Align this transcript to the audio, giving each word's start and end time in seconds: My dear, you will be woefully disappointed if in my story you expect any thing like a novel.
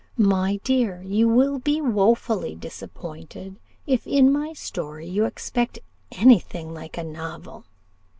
My 0.17 0.59
dear, 0.63 1.03
you 1.03 1.29
will 1.29 1.59
be 1.59 1.79
woefully 1.79 2.55
disappointed 2.55 3.59
if 3.85 4.07
in 4.07 4.31
my 4.33 4.51
story 4.53 5.05
you 5.07 5.25
expect 5.25 5.77
any 6.11 6.39
thing 6.39 6.73
like 6.73 6.97
a 6.97 7.03
novel. 7.03 7.65